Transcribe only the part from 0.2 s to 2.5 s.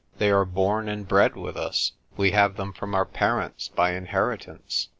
are born and bred with us, we